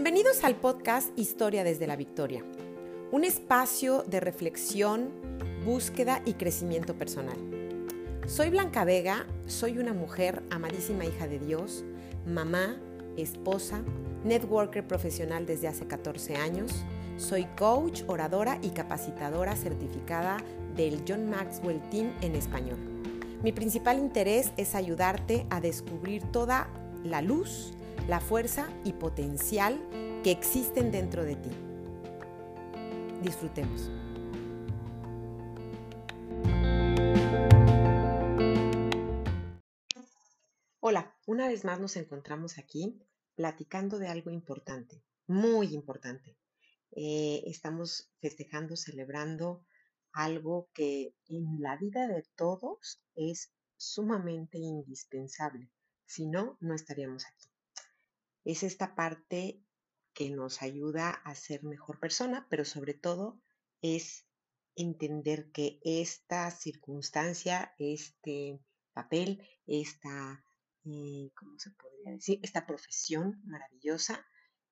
Bienvenidos 0.00 0.44
al 0.44 0.54
podcast 0.54 1.08
Historia 1.18 1.64
desde 1.64 1.88
la 1.88 1.96
Victoria, 1.96 2.44
un 3.10 3.24
espacio 3.24 4.04
de 4.04 4.20
reflexión, 4.20 5.10
búsqueda 5.64 6.22
y 6.24 6.34
crecimiento 6.34 6.94
personal. 6.94 7.36
Soy 8.28 8.48
Blanca 8.50 8.84
Vega, 8.84 9.26
soy 9.46 9.76
una 9.78 9.94
mujer 9.94 10.44
amadísima 10.50 11.04
hija 11.04 11.26
de 11.26 11.40
Dios, 11.40 11.84
mamá, 12.24 12.76
esposa, 13.16 13.82
networker 14.22 14.86
profesional 14.86 15.46
desde 15.46 15.66
hace 15.66 15.88
14 15.88 16.36
años, 16.36 16.70
soy 17.16 17.46
coach, 17.56 18.02
oradora 18.06 18.60
y 18.62 18.68
capacitadora 18.68 19.56
certificada 19.56 20.36
del 20.76 21.02
John 21.08 21.28
Maxwell 21.28 21.80
Team 21.90 22.12
en 22.20 22.36
español. 22.36 22.78
Mi 23.42 23.50
principal 23.50 23.98
interés 23.98 24.52
es 24.56 24.76
ayudarte 24.76 25.44
a 25.50 25.60
descubrir 25.60 26.22
toda 26.30 26.68
la 27.02 27.20
luz, 27.20 27.72
la 28.06 28.20
fuerza 28.20 28.68
y 28.84 28.92
potencial 28.92 29.80
que 30.22 30.30
existen 30.30 30.90
dentro 30.90 31.24
de 31.24 31.36
ti. 31.36 31.50
Disfrutemos. 33.22 33.90
Hola, 40.80 41.16
una 41.26 41.48
vez 41.48 41.64
más 41.64 41.80
nos 41.80 41.96
encontramos 41.96 42.58
aquí 42.58 42.98
platicando 43.34 43.98
de 43.98 44.08
algo 44.08 44.30
importante, 44.30 45.02
muy 45.26 45.74
importante. 45.74 46.36
Eh, 46.92 47.42
estamos 47.46 48.10
festejando, 48.20 48.76
celebrando 48.76 49.64
algo 50.12 50.70
que 50.72 51.14
en 51.26 51.60
la 51.60 51.76
vida 51.76 52.08
de 52.08 52.24
todos 52.34 53.02
es 53.14 53.52
sumamente 53.76 54.58
indispensable. 54.58 55.70
Si 56.06 56.26
no, 56.26 56.56
no 56.60 56.74
estaríamos 56.74 57.26
aquí. 57.26 57.48
Es 58.48 58.62
esta 58.62 58.94
parte 58.94 59.62
que 60.14 60.30
nos 60.30 60.62
ayuda 60.62 61.10
a 61.10 61.34
ser 61.34 61.64
mejor 61.64 62.00
persona, 62.00 62.46
pero 62.48 62.64
sobre 62.64 62.94
todo 62.94 63.42
es 63.82 64.24
entender 64.74 65.50
que 65.52 65.78
esta 65.84 66.50
circunstancia, 66.50 67.74
este 67.78 68.58
papel, 68.94 69.46
esta, 69.66 70.42
eh, 70.86 71.30
¿cómo 71.34 71.58
se 71.58 71.72
podría 71.72 72.12
decir? 72.12 72.40
Esta 72.42 72.66
profesión 72.66 73.38
maravillosa 73.44 74.26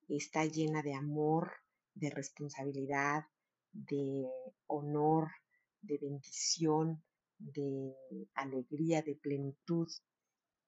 está 0.09 0.47
llena 0.47 0.83
de 0.83 0.95
amor, 0.95 1.53
de 1.93 2.09
responsabilidad, 2.09 3.27
de 3.73 4.25
honor, 4.69 5.33
de 5.83 5.99
bendición, 5.99 7.05
de 7.37 7.95
alegría, 8.33 9.03
de 9.03 9.17
plenitud. 9.17 9.89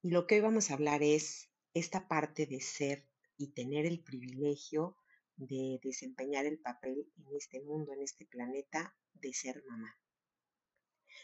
Y 0.02 0.10
lo 0.10 0.26
que 0.26 0.34
hoy 0.34 0.40
vamos 0.42 0.70
a 0.70 0.74
hablar 0.74 1.02
es 1.02 1.48
esta 1.78 2.08
parte 2.08 2.46
de 2.46 2.60
ser 2.60 3.06
y 3.36 3.52
tener 3.52 3.86
el 3.86 4.02
privilegio 4.02 4.96
de 5.36 5.78
desempeñar 5.82 6.46
el 6.46 6.58
papel 6.58 7.10
en 7.16 7.36
este 7.36 7.62
mundo, 7.62 7.92
en 7.92 8.02
este 8.02 8.26
planeta, 8.26 8.96
de 9.14 9.32
ser 9.32 9.62
mamá. 9.68 9.96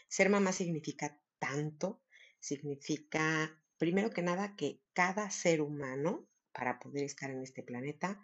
Ser 0.07 0.29
mamá 0.29 0.51
significa 0.51 1.21
tanto, 1.39 2.01
significa, 2.39 3.61
primero 3.77 4.09
que 4.09 4.21
nada, 4.21 4.55
que 4.55 4.81
cada 4.93 5.29
ser 5.29 5.61
humano, 5.61 6.27
para 6.53 6.79
poder 6.79 7.03
estar 7.03 7.29
en 7.29 7.41
este 7.41 7.63
planeta, 7.63 8.21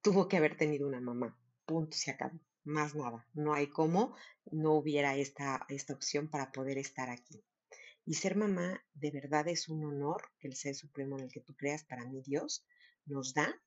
tuvo 0.00 0.28
que 0.28 0.38
haber 0.38 0.56
tenido 0.56 0.86
una 0.86 1.00
mamá. 1.00 1.38
Punto, 1.66 1.96
se 1.96 2.10
acabó. 2.10 2.40
Más 2.64 2.94
nada. 2.94 3.28
No 3.34 3.52
hay 3.52 3.66
cómo 3.66 4.16
no 4.50 4.72
hubiera 4.72 5.16
esta, 5.16 5.66
esta 5.68 5.92
opción 5.92 6.28
para 6.28 6.50
poder 6.50 6.78
estar 6.78 7.10
aquí. 7.10 7.44
Y 8.06 8.14
ser 8.14 8.36
mamá 8.36 8.84
de 8.92 9.10
verdad 9.10 9.48
es 9.48 9.68
un 9.68 9.84
honor 9.84 10.22
que 10.38 10.48
el 10.48 10.56
Ser 10.56 10.74
Supremo 10.74 11.16
en 11.16 11.24
el 11.24 11.32
que 11.32 11.40
tú 11.40 11.54
creas, 11.56 11.84
para 11.84 12.04
mí 12.04 12.20
Dios, 12.22 12.64
nos 13.06 13.32
da 13.32 13.60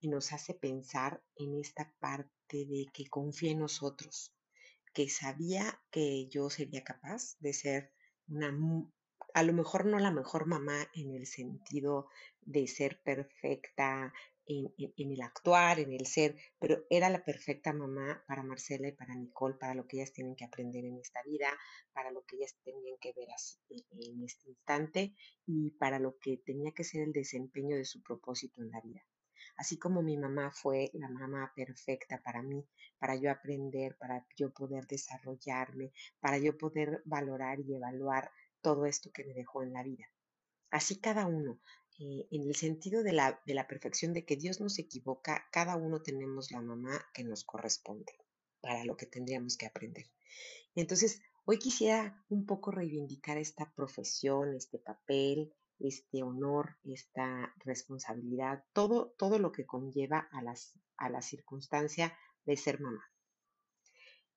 y 0.00 0.08
nos 0.08 0.32
hace 0.32 0.54
pensar 0.54 1.22
en 1.36 1.58
esta 1.58 1.92
parte 1.98 2.66
de 2.66 2.86
que 2.92 3.08
confía 3.08 3.52
en 3.52 3.60
nosotros, 3.60 4.34
que 4.92 5.08
sabía 5.08 5.82
que 5.90 6.28
yo 6.28 6.50
sería 6.50 6.82
capaz 6.82 7.36
de 7.40 7.52
ser 7.52 7.92
una, 8.28 8.56
a 9.34 9.42
lo 9.42 9.52
mejor 9.52 9.84
no 9.84 9.98
la 9.98 10.10
mejor 10.10 10.46
mamá 10.46 10.88
en 10.94 11.14
el 11.14 11.26
sentido 11.26 12.08
de 12.40 12.66
ser 12.66 13.02
perfecta, 13.02 14.12
en, 14.46 14.72
el 14.96 15.20
actuar, 15.22 15.78
en 15.80 15.92
el 15.92 16.06
ser, 16.06 16.36
pero 16.58 16.84
era 16.90 17.08
la 17.08 17.24
perfecta 17.24 17.72
mamá 17.72 18.22
para 18.26 18.42
Marcela 18.42 18.88
y 18.88 18.92
para 18.92 19.14
Nicole, 19.14 19.56
para 19.56 19.74
lo 19.74 19.86
que 19.86 19.96
ellas 19.98 20.12
tienen 20.12 20.36
que 20.36 20.44
aprender 20.44 20.84
en 20.84 20.98
esta 20.98 21.22
vida, 21.22 21.48
para 21.92 22.10
lo 22.10 22.24
que 22.24 22.36
ellas 22.36 22.56
tenían 22.62 22.98
que 23.00 23.12
ver 23.12 23.28
así, 23.32 23.58
e, 23.70 24.10
en 24.10 24.22
este 24.24 24.50
instante 24.50 25.14
y 25.46 25.70
para 25.72 25.98
lo 25.98 26.18
que 26.18 26.38
tenía 26.38 26.72
que 26.72 26.84
ser 26.84 27.02
el 27.02 27.12
desempeño 27.12 27.76
de 27.76 27.84
su 27.84 28.02
propósito 28.02 28.62
en 28.62 28.70
la 28.70 28.80
vida. 28.80 29.04
Así 29.56 29.78
como 29.78 30.02
mi 30.02 30.16
mamá 30.16 30.50
fue 30.50 30.90
la 30.94 31.08
mamá 31.08 31.52
perfecta 31.54 32.20
para 32.22 32.42
mí, 32.42 32.66
para 32.98 33.14
yo 33.14 33.30
aprender, 33.30 33.96
para 33.96 34.26
yo 34.36 34.52
poder 34.52 34.86
desarrollarme, 34.86 35.92
para 36.20 36.38
yo 36.38 36.58
poder 36.58 37.02
valorar 37.04 37.60
y 37.60 37.74
evaluar 37.74 38.32
todo 38.60 38.86
esto 38.86 39.10
que 39.12 39.24
me 39.24 39.34
dejó 39.34 39.62
en 39.62 39.72
la 39.72 39.82
vida. 39.82 40.10
Así 40.70 40.98
cada 40.98 41.26
uno, 41.26 41.60
eh, 41.98 42.26
en 42.30 42.48
el 42.48 42.54
sentido 42.56 43.02
de 43.02 43.12
la, 43.12 43.40
de 43.46 43.54
la 43.54 43.68
perfección 43.68 44.12
de 44.12 44.24
que 44.24 44.36
Dios 44.36 44.60
no 44.60 44.68
se 44.68 44.82
equivoca, 44.82 45.46
cada 45.52 45.76
uno 45.76 46.02
tenemos 46.02 46.50
la 46.50 46.60
mamá 46.60 47.04
que 47.14 47.22
nos 47.22 47.44
corresponde 47.44 48.12
para 48.60 48.84
lo 48.84 48.96
que 48.96 49.06
tendríamos 49.06 49.56
que 49.56 49.66
aprender. 49.66 50.06
Entonces, 50.74 51.20
hoy 51.44 51.58
quisiera 51.58 52.24
un 52.28 52.46
poco 52.46 52.70
reivindicar 52.72 53.38
esta 53.38 53.72
profesión, 53.74 54.54
este 54.54 54.78
papel, 54.78 55.52
este 55.78 56.22
honor, 56.22 56.76
esta 56.84 57.54
responsabilidad, 57.58 58.64
todo, 58.72 59.14
todo 59.18 59.38
lo 59.38 59.52
que 59.52 59.66
conlleva 59.66 60.28
a, 60.32 60.42
las, 60.42 60.72
a 60.96 61.10
la 61.10 61.22
circunstancia 61.22 62.16
de 62.44 62.56
ser 62.56 62.80
mamá. 62.80 63.04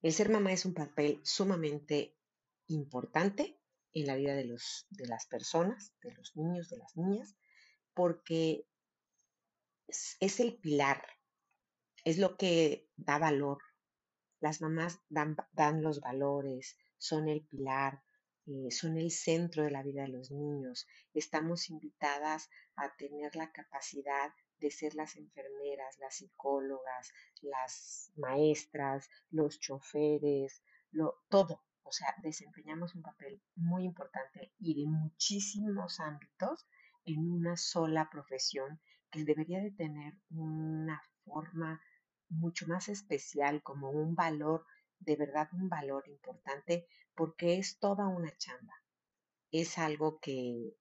El 0.02 0.14
ser 0.14 0.30
mamá 0.30 0.54
es 0.54 0.66
un 0.66 0.74
papel 0.74 1.20
sumamente 1.24 2.16
importante 2.68 3.60
en 3.94 4.06
la 4.06 4.16
vida 4.16 4.36
de, 4.36 4.46
los, 4.46 4.86
de 4.92 5.08
las 5.08 5.26
personas, 5.26 5.94
de 6.04 6.12
los 6.14 6.36
niños, 6.36 6.70
de 6.70 6.78
las 6.78 6.96
niñas, 6.96 7.36
porque 7.98 8.64
es, 9.88 10.40
el 10.40 10.56
pilar, 10.60 11.02
es 12.06 12.20
lo 12.20 12.38
que 12.38 12.88
da 12.96 13.18
valor. 13.18 13.58
Las 14.40 14.62
mamás 14.62 15.02
dan, 15.10 15.82
los 15.82 16.00
valores, 16.00 16.78
son 17.00 17.28
el 17.28 17.44
pilar, 17.48 18.04
eh, 18.46 18.70
son 18.70 18.98
el 19.00 19.10
centro 19.10 19.64
de 19.64 19.72
la 19.72 19.82
vida 19.82 20.04
de 20.04 20.10
los 20.10 20.30
niños. 20.30 20.86
Estamos 21.16 21.72
invitadas 21.72 22.52
a 22.76 22.96
tener 22.98 23.36
la 23.36 23.52
capacidad 23.52 24.32
de 24.60 24.70
ser 24.70 24.94
las 24.94 25.16
enfermeras, 25.16 25.98
las 25.98 26.18
psicólogas, 26.18 27.12
las 27.42 28.12
maestras, 28.16 29.10
los 29.32 29.60
choferes, 29.60 30.62
lo, 30.92 31.24
todo. 31.30 31.64
O 31.82 31.92
sea, 31.92 32.14
desempeñamos 32.22 32.94
un 32.94 33.02
papel 33.02 33.42
muy 33.56 33.86
importante 33.86 34.54
y 34.60 34.76
de 34.76 34.88
muchísimos 34.88 36.00
ámbitos 36.00 36.68
en 37.08 37.32
una 37.32 37.56
sola 37.56 38.10
profesión 38.12 38.80
que 39.10 39.24
debería 39.24 39.62
de 39.62 39.72
tener 39.72 40.14
una 40.30 41.02
forma 41.24 41.82
mucho 42.30 42.68
más 42.68 42.90
especial, 42.90 43.64
como 43.64 43.90
un 43.90 44.14
valor, 44.14 44.66
de 45.00 45.16
verdad 45.16 45.48
un 45.54 45.70
valor 45.70 46.04
importante, 46.08 46.86
porque 47.16 47.58
es 47.58 47.80
toda 47.80 48.08
una 48.08 48.36
chamba. 48.38 48.74
Es 49.52 49.78
algo 49.78 50.20
que 50.20 50.76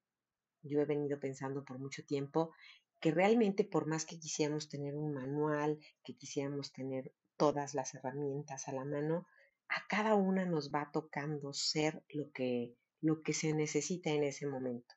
yo 0.63 0.81
he 0.81 0.85
venido 0.85 1.21
pensando 1.21 1.65
por 1.65 1.79
mucho 1.79 2.05
tiempo, 2.05 2.53
que 3.01 3.13
realmente 3.13 3.63
por 3.63 3.87
más 3.87 4.05
que 4.05 4.19
quisiéramos 4.19 4.69
tener 4.69 4.97
un 4.97 5.15
manual, 5.15 5.79
que 6.03 6.17
quisiéramos 6.17 6.73
tener 6.73 7.13
todas 7.37 7.75
las 7.75 7.95
herramientas 7.95 8.67
a 8.67 8.73
la 8.73 8.85
mano, 8.85 9.27
a 9.69 9.87
cada 9.89 10.15
una 10.17 10.45
nos 10.45 10.73
va 10.73 10.91
tocando 10.93 11.53
ser 11.53 12.03
lo 12.09 12.33
que, 12.33 12.75
lo 13.01 13.23
que 13.23 13.33
se 13.33 13.53
necesita 13.55 14.11
en 14.11 14.25
ese 14.25 14.47
momento. 14.49 14.95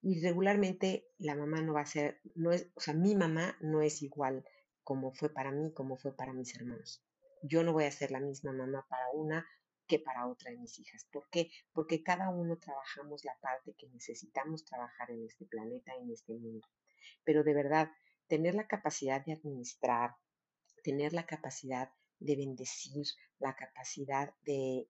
Y 0.00 0.20
regularmente 0.20 1.08
la 1.18 1.34
mamá 1.34 1.60
no 1.60 1.74
va 1.74 1.80
a 1.80 1.86
ser, 1.86 2.20
no 2.34 2.52
es, 2.52 2.70
o 2.74 2.80
sea, 2.80 2.94
mi 2.94 3.14
mamá 3.16 3.56
no 3.60 3.82
es 3.82 4.02
igual 4.02 4.44
como 4.84 5.12
fue 5.12 5.28
para 5.28 5.50
mí, 5.50 5.72
como 5.72 5.96
fue 5.96 6.16
para 6.16 6.32
mis 6.32 6.54
hermanos. 6.54 7.04
Yo 7.42 7.62
no 7.62 7.72
voy 7.72 7.84
a 7.84 7.90
ser 7.90 8.10
la 8.10 8.20
misma 8.20 8.52
mamá 8.52 8.86
para 8.88 9.10
una 9.12 9.46
que 9.86 9.98
para 9.98 10.26
otra 10.26 10.50
de 10.50 10.58
mis 10.58 10.78
hijas. 10.78 11.06
¿Por 11.10 11.28
qué? 11.30 11.50
Porque 11.72 12.02
cada 12.02 12.30
uno 12.30 12.58
trabajamos 12.58 13.24
la 13.24 13.36
parte 13.40 13.74
que 13.76 13.88
necesitamos 13.88 14.64
trabajar 14.64 15.10
en 15.10 15.24
este 15.24 15.46
planeta, 15.46 15.92
en 15.94 16.10
este 16.10 16.34
mundo. 16.34 16.66
Pero 17.24 17.42
de 17.42 17.54
verdad, 17.54 17.90
tener 18.28 18.54
la 18.54 18.68
capacidad 18.68 19.24
de 19.24 19.32
administrar, 19.32 20.14
tener 20.84 21.12
la 21.12 21.26
capacidad 21.26 21.90
de 22.18 22.36
bendecir, 22.36 23.06
la 23.38 23.54
capacidad 23.56 24.34
de 24.42 24.88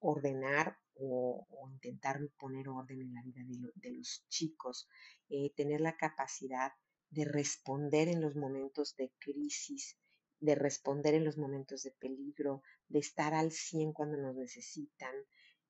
ordenar 0.00 0.78
o, 0.98 1.46
intentar 1.72 2.18
poner 2.38 2.68
orden 2.68 3.00
en 3.00 3.14
la 3.14 3.22
vida 3.22 3.42
de, 3.74 3.92
los 3.92 4.24
chicos, 4.28 4.88
eh, 5.28 5.52
tener 5.54 5.80
la 5.80 5.96
capacidad 5.96 6.72
de 7.10 7.24
responder 7.24 8.08
en 8.08 8.20
los 8.20 8.36
momentos 8.36 8.96
de 8.96 9.12
crisis, 9.18 9.96
de 10.40 10.54
responder 10.54 11.14
en 11.14 11.24
los 11.24 11.36
momentos 11.36 11.82
de 11.82 11.92
peligro, 11.92 12.62
de 12.88 12.98
estar 13.00 13.34
al 13.34 13.50
100 13.52 13.92
cuando 13.92 14.16
nos 14.18 14.34
necesitan, 14.34 15.14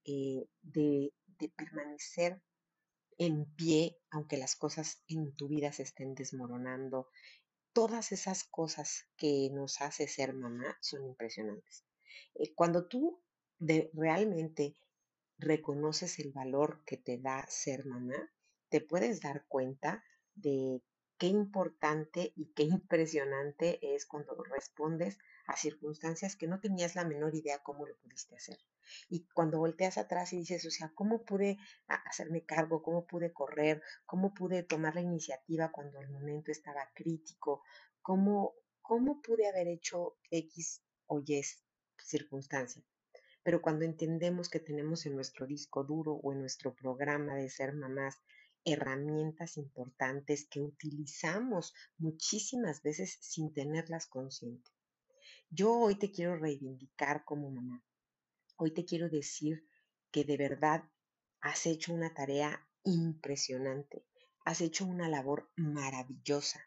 eh, 0.05 0.47
de, 0.63 1.13
permanecer 1.57 2.43
en 3.19 3.45
pie 3.55 3.97
aunque 4.11 4.37
las 4.37 4.57
cosas 4.57 5.03
en 5.07 5.35
tu 5.37 5.49
vida 5.49 5.73
se 5.73 5.83
estén 5.83 6.15
desmoronando. 6.15 7.09
todas 7.73 8.11
esas 8.11 8.43
cosas 8.43 9.07
que 9.17 9.51
nos 9.53 9.81
hace 9.81 10.09
ser 10.09 10.35
mamá 10.35 10.77
son 10.81 11.05
impresionantes. 11.05 11.85
Eh, 12.35 12.53
cuando 12.55 12.89
tú 12.89 13.23
de, 13.59 13.91
realmente 13.93 14.75
reconoces 15.39 16.19
el 16.19 16.33
valor 16.33 16.83
que 16.85 16.97
te 16.97 17.19
da 17.19 17.47
ser 17.49 17.87
mamá, 17.87 18.31
te 18.69 18.81
puedes 18.81 19.21
dar 19.21 19.47
cuenta 19.49 20.05
de 20.35 20.83
qué 21.19 21.27
importante 21.27 22.33
y 22.37 22.53
qué 22.55 22.65
impresionante 22.65 23.79
es 23.95 24.07
cuando 24.07 24.43
respondes 24.45 25.19
a 25.47 25.57
circunstancias 25.57 26.37
que 26.37 26.47
no 26.47 26.61
tenías 26.61 26.95
la 26.95 27.05
menor 27.05 27.35
idea 27.35 27.63
cómo 27.63 27.87
lo 27.87 27.97
pudiste 27.97 28.37
hacer. 28.37 28.59
Y 29.09 29.27
cuando 29.35 29.59
volteas 29.59 29.99
atrás 29.99 30.33
y 30.33 30.39
dices, 30.39 30.65
o 30.67 30.71
sea, 30.71 30.93
¿cómo 30.95 31.25
pude 31.25 31.59
hacerme 31.87 32.45
cargo? 32.45 32.83
¿Cómo 32.83 33.07
pude 33.07 33.33
correr? 33.33 33.83
¿Cómo 34.07 34.33
pude 34.35 34.63
tomar 34.63 34.95
la 34.95 35.01
iniciativa 35.01 35.73
cuando 35.73 36.01
el 36.01 36.09
momento 36.11 36.53
estaba 36.53 36.89
crítico? 36.95 37.63
¿Cómo, 38.01 38.55
cómo 38.81 39.21
pude 39.21 39.49
haber 39.49 39.69
hecho 39.69 40.19
X 40.31 40.83
o 41.07 41.21
Y 41.21 41.43
circunstancia? 41.99 42.83
Pero 43.49 43.63
cuando 43.63 43.87
entendemos 43.87 44.51
que 44.51 44.61
tenemos 44.61 45.07
en 45.07 45.15
nuestro 45.15 45.47
disco 45.47 45.83
duro 45.83 46.13
o 46.23 46.35
en 46.35 46.41
nuestro 46.41 46.75
programa 46.75 47.35
de 47.35 47.49
ser 47.49 47.73
mamás 47.73 48.21
herramientas 48.63 49.57
importantes 49.57 50.47
que 50.51 50.61
utilizamos 50.61 51.73
muchísimas 51.97 52.83
veces 52.83 53.17
sin 53.23 53.55
tenerlas 53.55 54.07
consciente. 54.07 54.71
Yo 55.49 55.73
hoy 55.73 55.95
te 55.95 56.13
quiero 56.13 56.37
reivindicar 56.37 57.25
como 57.25 57.51
mamá. 57.51 57.83
Hoy 58.59 58.75
te 58.75 58.85
quiero 58.85 59.09
decir 59.09 59.67
que 60.11 60.25
de 60.25 60.37
verdad 60.37 60.85
has 61.41 61.65
hecho 61.65 61.95
una 61.95 62.13
tarea 62.13 62.69
impresionante, 62.85 64.05
has 64.45 64.61
hecho 64.61 64.85
una 64.85 65.09
labor 65.09 65.51
maravillosa, 65.57 66.61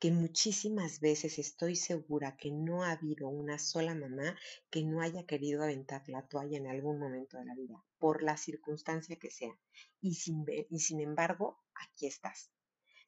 que 0.00 0.10
muchísimas 0.10 0.98
veces 1.00 1.38
estoy 1.38 1.76
segura 1.76 2.34
que 2.38 2.50
no 2.50 2.82
ha 2.82 2.92
habido 2.92 3.28
una 3.28 3.58
sola 3.58 3.94
mamá 3.94 4.34
que 4.70 4.82
no 4.82 5.02
haya 5.02 5.26
querido 5.26 5.62
aventar 5.62 6.02
la 6.08 6.26
toalla 6.26 6.56
en 6.56 6.68
algún 6.68 6.98
momento 6.98 7.36
de 7.36 7.44
la 7.44 7.54
vida, 7.54 7.84
por 7.98 8.22
la 8.22 8.38
circunstancia 8.38 9.16
que 9.16 9.30
sea. 9.30 9.54
Y 10.00 10.14
sin, 10.14 10.46
y 10.70 10.78
sin 10.80 11.00
embargo, 11.00 11.58
aquí 11.74 12.06
estás. 12.06 12.50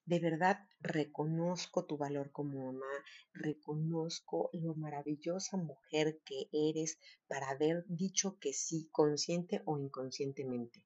De 0.04 0.20
verdad 0.20 0.58
reconozco 0.80 1.86
tu 1.86 1.96
valor 1.96 2.30
como 2.30 2.66
mamá, 2.66 2.92
reconozco 3.32 4.50
lo 4.52 4.74
maravillosa 4.74 5.56
mujer 5.56 6.20
que 6.26 6.50
eres 6.52 6.98
para 7.26 7.48
haber 7.48 7.86
dicho 7.88 8.36
que 8.38 8.52
sí, 8.52 8.90
consciente 8.92 9.62
o 9.64 9.78
inconscientemente 9.78 10.84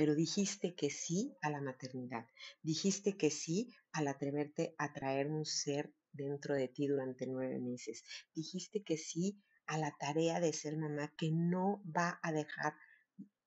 pero 0.00 0.14
dijiste 0.14 0.74
que 0.74 0.88
sí 0.88 1.36
a 1.42 1.50
la 1.50 1.60
maternidad, 1.60 2.26
dijiste 2.62 3.18
que 3.18 3.30
sí 3.30 3.68
al 3.92 4.08
atreverte 4.08 4.74
a 4.78 4.94
traer 4.94 5.26
un 5.26 5.44
ser 5.44 5.92
dentro 6.10 6.54
de 6.54 6.68
ti 6.68 6.86
durante 6.86 7.26
nueve 7.26 7.58
meses, 7.58 8.02
dijiste 8.34 8.82
que 8.82 8.96
sí 8.96 9.44
a 9.66 9.76
la 9.76 9.94
tarea 9.98 10.40
de 10.40 10.54
ser 10.54 10.78
mamá 10.78 11.12
que 11.18 11.30
no 11.30 11.82
va 11.84 12.18
a 12.22 12.32
dejar, 12.32 12.76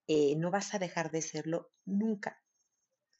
eh, 0.05 0.35
no 0.35 0.51
vas 0.51 0.75
a 0.75 0.77
dejar 0.77 1.09
de 1.09 1.23
serlo 1.23 1.71
nunca. 1.85 2.39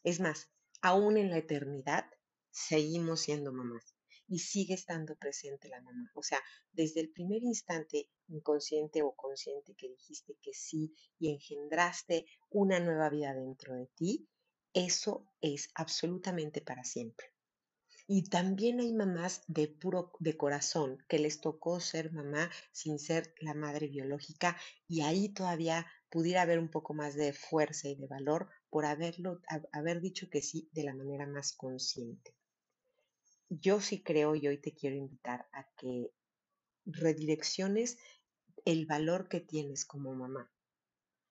Es 0.03 0.19
más, 0.19 0.51
aún 0.83 1.17
en 1.17 1.31
la 1.31 1.39
eternidad 1.39 2.05
seguimos 2.51 3.21
siendo 3.21 3.51
mamás 3.51 3.92
y 4.27 4.39
sigue 4.39 4.73
estando 4.73 5.15
presente 5.15 5.67
la 5.69 5.81
mamá. 5.81 6.11
O 6.15 6.23
sea, 6.23 6.39
desde 6.71 7.01
el 7.01 7.11
primer 7.11 7.43
instante 7.43 8.09
inconsciente 8.27 9.01
o 9.03 9.15
consciente 9.15 9.75
que 9.75 9.89
dijiste 9.89 10.37
que 10.41 10.53
sí 10.53 10.93
y 11.19 11.31
engendraste 11.31 12.25
una 12.49 12.79
nueva 12.79 13.09
vida 13.09 13.33
dentro 13.33 13.75
de 13.75 13.87
ti, 13.95 14.27
eso 14.73 15.27
es 15.41 15.69
absolutamente 15.75 16.61
para 16.61 16.83
siempre. 16.83 17.27
Y 18.05 18.29
también 18.29 18.81
hay 18.81 18.91
mamás 18.93 19.43
de 19.47 19.67
puro 19.69 20.11
de 20.19 20.35
corazón 20.35 20.97
que 21.07 21.19
les 21.19 21.39
tocó 21.39 21.79
ser 21.79 22.11
mamá 22.11 22.49
sin 22.71 22.99
ser 22.99 23.33
la 23.39 23.53
madre 23.53 23.87
biológica 23.87 24.57
y 24.87 25.01
ahí 25.01 25.29
todavía 25.29 25.87
pudiera 26.09 26.41
haber 26.41 26.59
un 26.59 26.69
poco 26.69 26.93
más 26.93 27.15
de 27.15 27.31
fuerza 27.31 27.87
y 27.87 27.95
de 27.95 28.07
valor 28.07 28.49
por 28.69 28.85
haberlo 28.85 29.41
haber 29.71 30.01
dicho 30.01 30.29
que 30.29 30.41
sí 30.41 30.69
de 30.73 30.83
la 30.83 30.93
manera 30.93 31.27
más 31.27 31.53
consciente 31.53 32.35
yo 33.49 33.81
sí 33.81 34.01
creo 34.03 34.35
y 34.35 34.47
hoy 34.47 34.57
te 34.57 34.73
quiero 34.73 34.95
invitar 34.95 35.47
a 35.51 35.67
que 35.77 36.11
redirecciones 36.85 37.97
el 38.65 38.85
valor 38.85 39.27
que 39.29 39.39
tienes 39.39 39.85
como 39.85 40.13
mamá, 40.13 40.51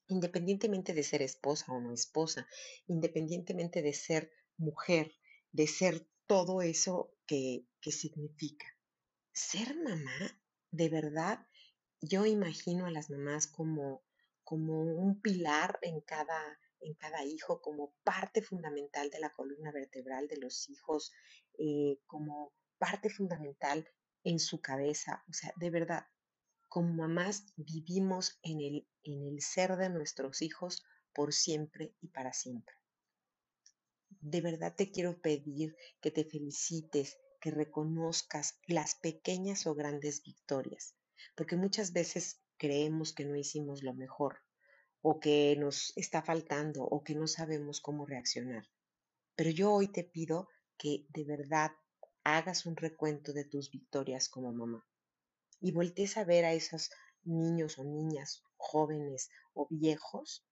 independientemente 0.09 0.93
de 0.95 1.03
ser 1.03 1.23
esposa 1.23 1.73
o 1.73 1.81
no 1.81 1.93
esposa, 1.93 2.47
independientemente 2.87 3.83
de 3.83 3.93
ser 3.93 4.31
mujer, 4.57 5.15
de 5.51 5.67
ser 5.67 6.07
todo 6.27 6.63
eso 6.63 7.15
que, 7.27 7.67
que 7.81 7.93
significa. 7.93 8.67
Ser 9.33 9.77
mamá, 9.77 10.41
de 10.71 10.89
verdad, 10.89 11.47
yo 12.01 12.27
imagino 12.27 12.87
a 12.87 12.91
las 12.91 13.11
mamás 13.11 13.47
como, 13.47 14.03
como 14.45 14.83
un 14.83 15.21
pilar 15.21 15.79
en 15.83 16.01
cada, 16.01 16.59
en 16.83 16.95
cada 16.95 17.25
hijo 17.25 17.61
como 17.61 17.95
parte 18.05 18.43
fundamental 18.43 19.11
de 19.11 19.21
la 19.21 19.31
columna 19.31 19.73
vertebral 19.73 20.29
de 20.29 20.37
los 20.37 20.69
hijos, 20.69 21.13
eh, 21.59 21.99
como 22.07 22.53
parte 22.79 23.11
fundamental 23.11 23.89
en 24.25 24.39
su 24.39 24.61
cabeza. 24.61 25.25
O 25.29 25.33
sea, 25.33 25.53
de 25.57 25.71
verdad, 25.71 26.07
como 26.69 26.93
mamás 26.95 27.53
vivimos 27.57 28.39
en 28.43 28.61
el, 28.61 28.89
en 29.03 29.23
el 29.29 29.41
ser 29.41 29.77
de 29.77 29.91
nuestros 29.91 30.43
hijos 30.43 30.85
por 31.15 31.33
siempre 31.33 31.95
y 32.01 32.09
para 32.09 32.33
siempre. 32.33 32.75
De 34.21 34.41
verdad 34.41 34.75
te 34.75 34.91
quiero 34.91 35.21
pedir 35.21 35.77
que 36.01 36.11
te 36.11 36.25
felicites, 36.25 37.19
que 37.41 37.51
reconozcas 37.51 38.59
las 38.67 38.95
pequeñas 38.95 39.67
o 39.67 39.75
grandes 39.75 40.23
victorias, 40.23 40.95
porque 41.35 41.57
muchas 41.57 41.93
veces 41.93 42.41
creemos 42.57 43.13
que 43.13 43.25
no 43.25 43.37
hicimos 43.37 43.83
lo 43.83 43.95
mejor, 43.95 44.39
o 45.03 45.19
que 45.21 45.57
nos 45.59 45.93
está 45.97 46.23
faltando 46.23 46.85
o 46.85 47.03
que 47.03 47.15
no 47.15 47.27
sabemos 47.27 47.81
cómo 47.81 48.07
reaccionar. 48.07 48.65
Pero 49.37 49.51
yo 49.51 49.73
hoy 49.73 49.89
te 49.89 50.05
pido 50.05 50.49
que 50.79 51.07
de 51.11 51.25
verdad 51.25 51.73
hagas 52.25 52.67
un 52.67 52.77
recuento 52.77 53.33
de 53.33 53.45
tus 53.45 53.71
victorias 53.71 54.29
como 54.29 54.53
mamá 54.53 54.87
y 55.61 55.73
voltees 55.73 56.17
a 56.17 56.25
ver 56.25 56.45
a 56.45 56.53
esos 56.53 56.91
niños 57.25 57.79
o 57.79 57.85
niñas, 57.85 58.43
jóvenes 58.57 59.31
o 59.55 59.67
viejos, 59.71 60.47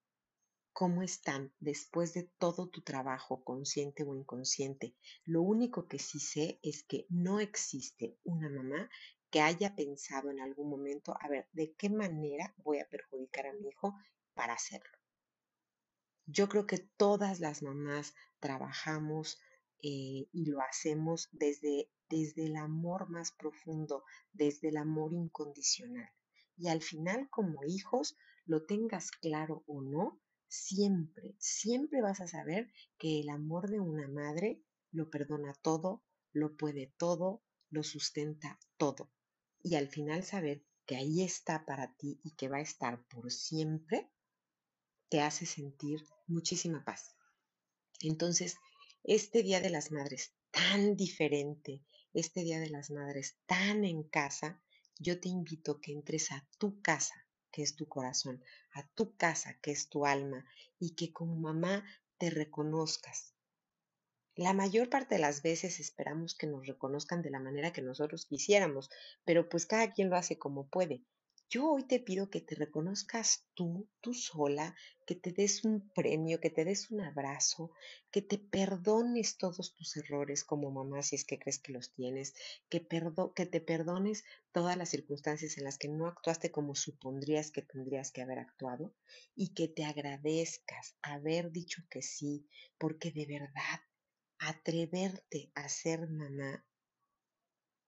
cómo 0.73 1.02
están 1.02 1.52
después 1.58 2.14
de 2.14 2.25
todo 2.38 2.69
tu 2.69 2.82
trabajo, 2.82 3.43
consciente 3.44 4.04
o 4.04 4.14
inconsciente. 4.14 4.95
Lo 5.25 5.42
único 5.42 5.87
que 5.87 5.99
sí 5.99 6.21
sé 6.21 6.59
es 6.62 6.85
que 6.85 7.07
no 7.09 7.40
existe 7.40 8.16
una 8.25 8.49
mamá 8.49 8.88
que 9.30 9.40
haya 9.40 9.76
pensado 9.76 10.30
en 10.30 10.40
algún 10.40 10.71
momento, 10.71 11.14
a 11.21 11.28
ver, 11.28 11.49
¿de 11.52 11.73
qué 11.75 11.88
manera 11.88 12.54
voy 12.59 12.78
a 12.80 12.88
perjudicar 12.88 13.47
a 13.47 13.52
mi 13.52 13.69
hijo 13.69 13.95
para 14.40 14.54
hacerlo. 14.54 14.97
Yo 16.25 16.49
creo 16.49 16.66
que 16.66 16.78
todas 16.78 17.40
las 17.40 17.62
mamás 17.62 18.14
trabajamos 18.38 19.38
eh, 19.82 20.30
y 20.32 20.47
lo 20.47 20.62
hacemos 20.62 21.28
desde, 21.30 21.90
desde 22.09 22.47
el 22.47 22.56
amor 22.56 23.11
más 23.11 23.32
profundo, 23.32 24.02
desde 24.32 24.70
el 24.70 24.78
amor 24.78 25.12
incondicional. 25.12 26.09
Y 26.56 26.68
al 26.68 26.80
final, 26.80 27.28
como 27.28 27.64
hijos, 27.66 28.16
lo 28.47 28.64
tengas 28.64 29.11
claro 29.11 29.62
o 29.66 29.82
no, 29.82 30.18
siempre, 30.49 31.37
siempre 31.38 32.00
vas 32.00 32.23
a 32.23 32.26
saber 32.26 32.73
que 32.97 33.20
el 33.20 33.28
amor 33.28 33.68
de 33.68 33.80
una 33.80 34.09
madre 34.09 34.62
lo 34.90 35.11
perdona 35.11 35.52
todo, 35.52 36.02
lo 36.32 36.56
puede 36.56 36.94
todo, 36.97 37.42
lo 37.68 37.82
sustenta 37.82 38.59
todo. 38.78 39.12
Y 39.62 39.75
al 39.75 39.88
final 39.88 40.25
saber 40.25 40.64
que 40.87 40.97
ahí 40.97 41.23
está 41.23 41.66
para 41.66 41.94
ti 41.94 42.18
y 42.25 42.30
que 42.37 42.49
va 42.49 42.56
a 42.56 42.62
estar 42.62 43.06
por 43.09 43.30
siempre, 43.30 44.11
te 45.11 45.21
hace 45.21 45.45
sentir 45.45 46.07
muchísima 46.26 46.85
paz. 46.85 47.14
Entonces, 48.00 48.57
este 49.05 49.43
Día 49.43 49.61
de 49.61 49.69
las 49.69 49.90
Madres 49.90 50.33
tan 50.50 50.97
diferente, 50.97 51.83
este 52.14 52.43
Día 52.43 52.61
de 52.61 52.71
las 52.71 52.90
Madres 52.90 53.37
tan 53.47 53.85
en 53.85 54.05
casa, 54.05 54.62
yo 54.99 55.21
te 55.21 55.29
invito 55.29 55.81
que 55.81 55.93
entres 55.93 56.31
a 56.33 56.49
tu 56.59 56.81
casa, 56.81 57.14
que 57.50 57.62
es 57.62 57.75
tu 57.75 57.88
corazón, 57.88 58.43
a 58.73 58.87
tu 58.88 59.17
casa, 59.17 59.59
que 59.61 59.73
es 59.73 59.88
tu 59.88 60.07
alma, 60.07 60.47
y 60.79 60.95
que 60.95 61.12
como 61.12 61.35
mamá 61.37 61.85
te 62.19 62.31
reconozcas. 62.31 63.35
La 64.37 64.52
mayor 64.52 64.88
parte 64.88 65.17
de 65.17 65.21
las 65.21 65.43
veces 65.43 65.81
esperamos 65.81 66.35
que 66.35 66.47
nos 66.47 66.67
reconozcan 66.67 67.21
de 67.21 67.31
la 67.31 67.40
manera 67.40 67.73
que 67.73 67.83
nosotros 67.83 68.26
quisiéramos, 68.26 68.88
pero 69.25 69.49
pues 69.49 69.67
cada 69.67 69.93
quien 69.93 70.09
lo 70.09 70.17
hace 70.17 70.38
como 70.38 70.69
puede. 70.69 71.02
Yo 71.52 71.69
hoy 71.69 71.83
te 71.83 71.99
pido 71.99 72.30
que 72.30 72.40
te 72.40 72.54
reconozcas 72.54 73.45
tú, 73.54 73.88
tú 74.00 74.14
sola, 74.14 74.76
que 75.04 75.16
te 75.16 75.33
des 75.33 75.64
un 75.64 75.90
premio, 75.90 76.38
que 76.38 76.49
te 76.49 76.64
des 76.64 76.92
un 76.92 77.00
abrazo, 77.00 77.73
que 78.12 78.23
te 78.23 78.38
perdones 78.38 79.37
todos 79.37 79.75
tus 79.75 79.97
errores 79.97 80.45
como 80.45 80.71
mamá 80.71 81.02
si 81.02 81.16
es 81.16 81.25
que 81.25 81.40
crees 81.40 81.59
que 81.59 81.73
los 81.73 81.92
tienes, 81.92 82.37
que, 82.69 82.87
que 83.35 83.47
te 83.47 83.61
perdones 83.61 84.23
todas 84.52 84.76
las 84.76 84.90
circunstancias 84.90 85.59
en 85.59 85.64
las 85.64 85.76
que 85.76 85.88
no 85.88 86.07
actuaste 86.07 86.52
como 86.52 86.76
supondrías 86.76 87.50
que 87.50 87.62
tendrías 87.62 88.12
que 88.12 88.23
haber 88.23 88.38
actuado 88.38 88.95
y 89.35 89.52
que 89.52 89.66
te 89.66 89.85
agradezcas 89.85 90.95
haber 91.02 91.50
dicho 91.50 91.83
que 91.90 92.02
sí, 92.02 92.47
porque 92.78 93.11
de 93.11 93.26
verdad 93.26 93.80
atreverte 94.38 95.50
a 95.57 95.69
ser 95.69 96.09
mamá 96.09 96.64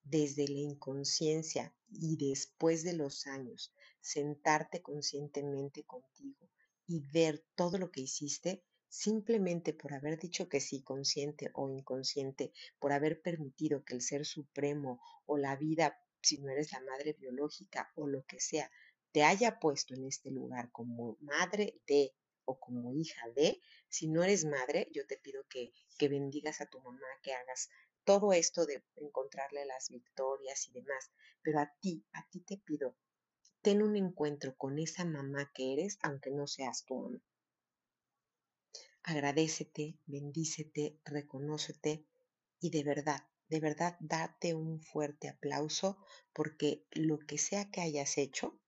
desde 0.04 0.48
la 0.48 0.58
inconsciencia 0.58 1.74
y 1.90 2.16
después 2.16 2.82
de 2.82 2.94
los 2.94 3.26
años, 3.26 3.72
sentarte 4.00 4.82
conscientemente 4.82 5.84
contigo 5.84 6.48
y 6.86 7.00
ver 7.12 7.44
todo 7.54 7.78
lo 7.78 7.90
que 7.90 8.02
hiciste, 8.02 8.64
simplemente 8.88 9.72
por 9.72 9.94
haber 9.94 10.18
dicho 10.18 10.48
que 10.48 10.60
sí, 10.60 10.82
consciente 10.82 11.50
o 11.54 11.70
inconsciente, 11.70 12.52
por 12.78 12.92
haber 12.92 13.22
permitido 13.22 13.84
que 13.84 13.94
el 13.94 14.02
ser 14.02 14.26
supremo 14.26 15.00
o 15.26 15.38
la 15.38 15.56
vida, 15.56 15.98
si 16.20 16.38
no 16.38 16.50
eres 16.50 16.72
la 16.72 16.80
madre 16.80 17.14
biológica 17.14 17.90
o 17.94 18.06
lo 18.06 18.24
que 18.26 18.40
sea, 18.40 18.70
te 19.12 19.22
haya 19.22 19.58
puesto 19.60 19.94
en 19.94 20.04
este 20.04 20.30
lugar 20.30 20.70
como 20.72 21.16
madre 21.20 21.80
de 21.86 22.14
o 22.44 22.58
como 22.58 22.92
hija 22.92 23.28
de, 23.36 23.60
si 23.88 24.08
no 24.08 24.24
eres 24.24 24.44
madre, 24.44 24.88
yo 24.92 25.06
te 25.06 25.16
pido 25.16 25.44
que, 25.48 25.72
que 25.96 26.08
bendigas 26.08 26.60
a 26.60 26.66
tu 26.66 26.80
mamá, 26.80 27.06
que 27.22 27.32
hagas 27.32 27.70
todo 28.04 28.32
esto 28.32 28.66
de 28.66 28.84
encontrarle 28.96 29.64
las 29.66 29.88
victorias 29.88 30.68
y 30.68 30.72
demás, 30.72 31.10
pero 31.42 31.60
a 31.60 31.72
ti, 31.80 32.04
a 32.12 32.28
ti 32.28 32.40
te 32.40 32.58
pido, 32.58 32.96
ten 33.62 33.82
un 33.82 33.96
encuentro 33.96 34.56
con 34.56 34.78
esa 34.78 35.04
mamá 35.04 35.50
que 35.54 35.72
eres, 35.72 35.98
aunque 36.02 36.30
no 36.30 36.46
seas 36.46 36.84
tu 36.84 37.00
mamá. 37.00 37.22
Agradecete, 39.04 39.98
bendícete, 40.06 41.00
reconócete 41.04 42.06
y 42.60 42.70
de 42.70 42.84
verdad, 42.84 43.26
de 43.48 43.60
verdad, 43.60 43.96
date 44.00 44.54
un 44.54 44.80
fuerte 44.80 45.28
aplauso 45.28 45.98
porque 46.32 46.86
lo 46.92 47.18
que 47.18 47.36
sea 47.36 47.70
que 47.70 47.80
hayas 47.80 48.16
hecho, 48.16 48.58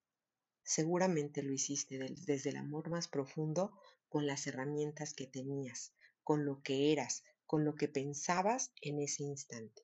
seguramente 0.62 1.43
lo 1.43 1.53
hiciste 1.53 1.99
desde 2.26 2.50
el 2.50 2.57
amor 2.57 2.91
más 2.91 3.09
profundo 3.09 3.79
con 4.09 4.26
las 4.26 4.47
herramientas 4.47 5.14
que 5.14 5.26
tenías, 5.26 5.95
con 6.23 6.45
lo 6.45 6.62
que 6.62 6.93
eras, 6.93 7.25
con 7.47 7.65
lo 7.65 7.75
que 7.75 7.89
pensabas 7.89 8.73
en 8.81 9.01
ese 9.01 9.23
instante. 9.23 9.83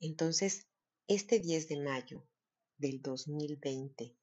Entonces, 0.00 0.66
este 1.08 1.38
10 1.38 1.68
de 1.68 1.80
mayo 1.80 2.26
del 2.78 3.00
2020, 3.00 4.16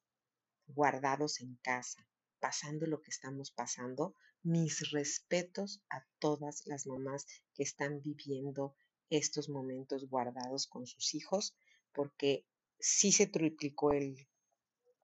guardados 0.67 1.41
en 1.41 1.55
casa, 1.57 2.07
pasando 2.39 2.85
lo 2.85 3.01
que 3.01 3.09
estamos 3.09 3.51
pasando, 3.51 4.15
mis 4.43 4.91
respetos 4.91 5.81
a 5.89 6.05
todas 6.19 6.65
las 6.65 6.85
mamás 6.85 7.25
que 7.53 7.63
están 7.63 8.01
viviendo 8.01 8.75
estos 9.09 9.49
momentos 9.49 10.09
guardados 10.09 10.67
con 10.67 10.85
sus 10.85 11.13
hijos, 11.13 11.55
porque 11.93 12.45
sí 12.79 13.11
se 13.11 13.27
triplicó 13.27 13.93
el 13.93 14.27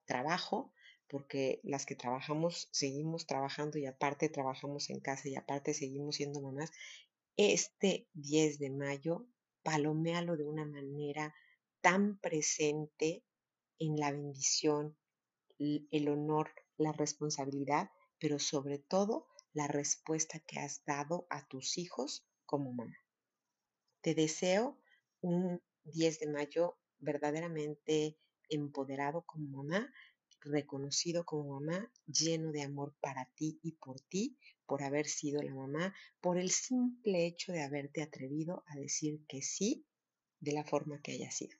trabajo, 0.05 0.73
porque 1.07 1.59
las 1.63 1.85
que 1.85 1.95
trabajamos 1.95 2.67
seguimos 2.71 3.25
trabajando 3.25 3.77
y 3.77 3.85
aparte 3.85 4.29
trabajamos 4.29 4.89
en 4.89 4.99
casa 4.99 5.29
y 5.29 5.35
aparte 5.35 5.73
seguimos 5.73 6.15
siendo 6.17 6.41
mamás 6.41 6.71
este 7.39 8.09
10 8.13 8.59
de 8.59 8.69
mayo, 8.69 9.25
paloméalo 9.63 10.35
de 10.35 10.43
una 10.43 10.65
manera 10.65 11.33
tan 11.79 12.19
presente 12.19 13.23
en 13.79 13.95
la 13.95 14.11
bendición, 14.11 14.97
el 15.57 16.09
honor, 16.09 16.51
la 16.75 16.91
responsabilidad, 16.91 17.91
pero 18.19 18.39
sobre 18.39 18.77
todo 18.77 19.25
la 19.53 19.67
respuesta 19.67 20.39
que 20.41 20.59
has 20.59 20.83
dado 20.83 21.27
a 21.29 21.47
tus 21.47 21.77
hijos 21.77 22.27
como 22.45 22.73
mamá. 22.73 22.97
Te 24.01 24.15
deseo 24.15 24.77
un 25.21 25.61
10 25.85 26.19
de 26.19 26.27
mayo 26.27 26.77
verdaderamente 26.97 28.17
empoderado 28.49 29.23
como 29.25 29.63
mamá, 29.63 29.93
reconocido 30.41 31.23
como 31.23 31.59
mamá, 31.59 31.89
lleno 32.05 32.51
de 32.51 32.63
amor 32.63 32.93
para 32.99 33.31
ti 33.35 33.59
y 33.63 33.73
por 33.73 34.01
ti, 34.01 34.37
por 34.69 34.83
haber 34.83 35.07
sido 35.07 35.41
la 35.41 35.55
mamá, 35.55 35.95
por 36.21 36.37
el 36.37 36.51
simple 36.51 37.25
hecho 37.25 37.51
de 37.51 37.63
haberte 37.63 38.03
atrevido 38.03 38.63
a 38.67 38.75
decir 38.75 39.25
que 39.27 39.41
sí 39.41 39.87
de 40.39 40.53
la 40.53 40.63
forma 40.63 41.01
que 41.01 41.13
haya 41.13 41.31
sido. 41.31 41.57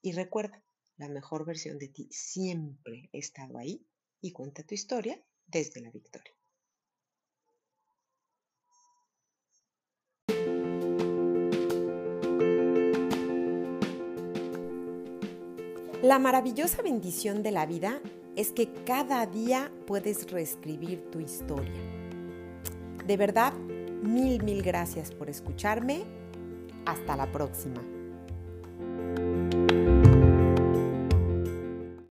Y 0.00 0.12
recuerda, 0.12 0.64
la 0.96 1.08
mejor 1.08 1.44
versión 1.44 1.78
de 1.78 1.88
ti 1.88 2.08
siempre 2.12 3.10
ha 3.12 3.18
estado 3.18 3.58
ahí 3.58 3.84
y 4.20 4.30
cuenta 4.30 4.62
tu 4.62 4.74
historia 4.74 5.20
desde 5.46 5.80
la 5.80 5.90
victoria. 5.90 6.32
La 16.02 16.18
maravillosa 16.18 16.80
bendición 16.80 17.42
de 17.42 17.50
la 17.50 17.66
vida 17.66 18.00
es 18.36 18.52
que 18.52 18.72
cada 18.84 19.26
día 19.26 19.72
puedes 19.86 20.30
reescribir 20.30 21.10
tu 21.10 21.20
historia. 21.20 21.99
De 23.06 23.16
verdad, 23.16 23.52
mil, 24.02 24.42
mil 24.42 24.62
gracias 24.62 25.12
por 25.12 25.28
escucharme. 25.28 26.04
Hasta 26.86 27.16
la 27.16 27.30
próxima. 27.30 27.82